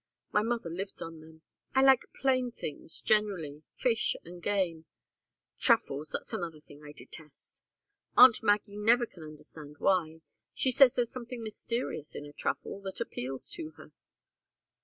My 0.31 0.41
mother 0.41 0.71
lives 0.71 0.99
on 0.99 1.21
them. 1.21 1.43
I 1.75 1.83
like 1.83 2.11
plain 2.19 2.51
things, 2.51 3.01
generally 3.01 3.61
fish 3.75 4.15
and 4.23 4.41
game. 4.41 4.85
Truffles 5.59 6.09
that's 6.09 6.33
another 6.33 6.59
thing 6.59 6.81
I 6.83 6.91
detest. 6.91 7.61
Aunt 8.17 8.41
Maggie 8.41 8.77
never 8.77 9.05
can 9.05 9.21
understand 9.21 9.75
why. 9.77 10.21
She 10.55 10.71
says 10.71 10.95
there's 10.95 11.11
something 11.11 11.43
mysterious 11.43 12.15
in 12.15 12.25
a 12.25 12.33
truffle, 12.33 12.81
that 12.81 12.99
appeals 12.99 13.47
to 13.51 13.73
her." 13.77 13.91